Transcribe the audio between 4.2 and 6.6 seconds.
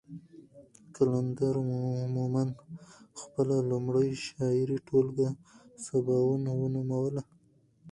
شعري ټولګه سباوون